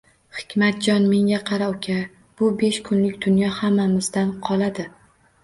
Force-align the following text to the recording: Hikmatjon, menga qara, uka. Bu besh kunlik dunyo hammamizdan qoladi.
Hikmatjon, 0.35 1.03
menga 1.11 1.39
qara, 1.49 1.67
uka. 1.75 1.97
Bu 2.41 2.49
besh 2.63 2.81
kunlik 2.89 3.21
dunyo 3.27 3.53
hammamizdan 3.59 4.35
qoladi. 4.51 4.89